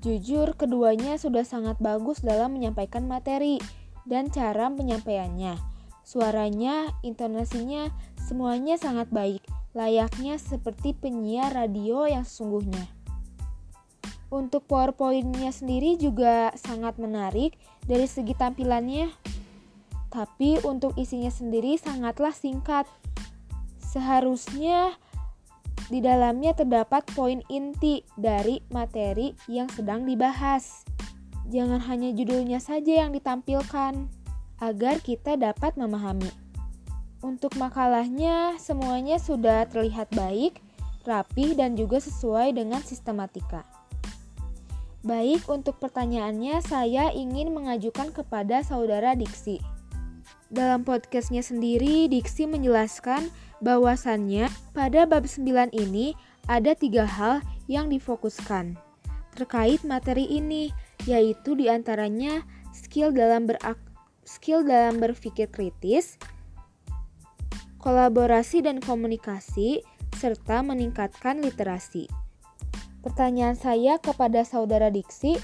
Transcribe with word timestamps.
Jujur, 0.00 0.56
keduanya 0.56 1.20
sudah 1.20 1.44
sangat 1.44 1.76
bagus 1.76 2.24
dalam 2.24 2.56
menyampaikan 2.56 3.04
materi 3.04 3.60
dan 4.08 4.32
cara 4.32 4.72
penyampaiannya. 4.72 5.60
Suaranya, 6.00 6.88
intonasinya, 7.04 7.92
semuanya 8.16 8.80
sangat 8.80 9.12
baik, 9.12 9.44
layaknya 9.76 10.40
seperti 10.40 10.96
penyiar 10.96 11.52
radio 11.52 12.08
yang 12.08 12.24
sesungguhnya. 12.24 12.88
Untuk 14.32 14.64
PowerPoint-nya 14.64 15.52
sendiri 15.52 16.00
juga 16.00 16.54
sangat 16.56 16.96
menarik 16.96 17.60
dari 17.84 18.08
segi 18.08 18.32
tampilannya 18.32 19.10
tapi 20.10 20.58
untuk 20.66 20.98
isinya 20.98 21.30
sendiri 21.30 21.78
sangatlah 21.78 22.34
singkat. 22.34 22.84
Seharusnya 23.78 24.98
di 25.90 25.98
dalamnya 25.98 26.54
terdapat 26.54 27.06
poin 27.14 27.42
inti 27.50 28.06
dari 28.14 28.62
materi 28.70 29.34
yang 29.50 29.70
sedang 29.70 30.06
dibahas. 30.06 30.86
Jangan 31.50 31.82
hanya 31.90 32.14
judulnya 32.14 32.62
saja 32.62 33.06
yang 33.06 33.10
ditampilkan, 33.10 34.06
agar 34.62 35.02
kita 35.02 35.34
dapat 35.34 35.74
memahami. 35.74 36.30
Untuk 37.20 37.58
makalahnya, 37.58 38.54
semuanya 38.62 39.18
sudah 39.18 39.66
terlihat 39.66 40.14
baik, 40.14 40.62
rapi, 41.02 41.58
dan 41.58 41.74
juga 41.74 41.98
sesuai 41.98 42.54
dengan 42.54 42.80
sistematika. 42.86 43.66
Baik, 45.02 45.48
untuk 45.48 45.80
pertanyaannya, 45.80 46.60
saya 46.62 47.10
ingin 47.10 47.50
mengajukan 47.50 48.12
kepada 48.14 48.62
saudara 48.62 49.16
Diksi. 49.16 49.79
Dalam 50.50 50.82
podcastnya 50.82 51.46
sendiri, 51.46 52.10
Diksi 52.10 52.42
menjelaskan 52.50 53.30
bahwasannya 53.62 54.50
pada 54.74 55.06
bab 55.06 55.22
9 55.22 55.46
ini 55.70 56.18
ada 56.50 56.74
tiga 56.74 57.06
hal 57.06 57.38
yang 57.70 57.86
difokuskan 57.86 58.74
terkait 59.38 59.78
materi 59.86 60.26
ini, 60.26 60.74
yaitu 61.06 61.54
di 61.54 61.70
antaranya 61.70 62.42
skill 62.74 63.14
dalam 63.14 63.46
berak 63.46 63.78
skill 64.26 64.66
dalam 64.66 64.98
berpikir 64.98 65.46
kritis, 65.46 66.18
kolaborasi 67.78 68.66
dan 68.66 68.82
komunikasi, 68.82 69.86
serta 70.18 70.66
meningkatkan 70.66 71.40
literasi. 71.46 72.10
Pertanyaan 73.06 73.54
saya 73.54 73.96
kepada 74.02 74.42
saudara 74.42 74.90
Diksi, 74.90 75.38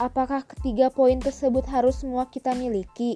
apakah 0.00 0.48
ketiga 0.48 0.88
poin 0.88 1.20
tersebut 1.20 1.68
harus 1.68 2.00
semua 2.02 2.26
kita 2.32 2.56
miliki? 2.56 3.14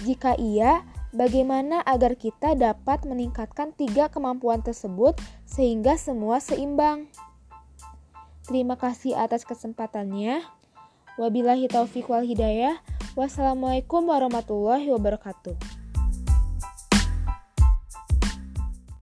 Jika 0.00 0.32
iya, 0.40 0.80
bagaimana 1.12 1.84
agar 1.84 2.16
kita 2.16 2.56
dapat 2.56 3.04
meningkatkan 3.04 3.76
tiga 3.76 4.08
kemampuan 4.08 4.64
tersebut 4.64 5.18
sehingga 5.44 6.00
semua 6.00 6.40
seimbang? 6.40 7.04
Terima 8.48 8.80
kasih 8.80 9.14
atas 9.14 9.44
kesempatannya. 9.44 10.40
Wabillahi 11.20 11.68
taufiq 11.68 12.08
wal 12.08 12.24
hidayah. 12.24 12.80
Wassalamualaikum 13.12 14.08
warahmatullahi 14.08 14.88
wabarakatuh. 14.88 15.79